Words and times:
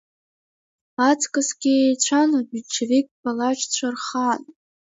Аҵкысгьы 1.09 1.73
еицәан 1.81 2.29
аменшевик 2.39 3.07
палачцәа 3.21 3.87
рхаан. 3.93 4.41